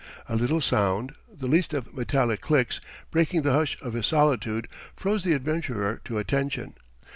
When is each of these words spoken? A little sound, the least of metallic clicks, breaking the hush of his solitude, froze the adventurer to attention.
A 0.27 0.35
little 0.35 0.61
sound, 0.61 1.13
the 1.31 1.45
least 1.45 1.75
of 1.75 1.93
metallic 1.93 2.41
clicks, 2.41 2.81
breaking 3.11 3.43
the 3.43 3.51
hush 3.51 3.77
of 3.83 3.93
his 3.93 4.07
solitude, 4.07 4.67
froze 4.95 5.23
the 5.23 5.33
adventurer 5.35 6.01
to 6.05 6.17
attention. 6.17 6.73